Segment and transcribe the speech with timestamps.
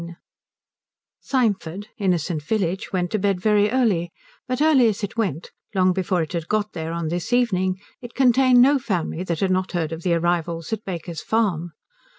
[0.01, 0.13] VII
[1.19, 4.11] Symford, innocent village, went to bed very early;
[4.47, 8.15] but early as it went long before it had got there on this evening it
[8.15, 11.73] contained no family that had not heard of the arrivals at Baker's Farm.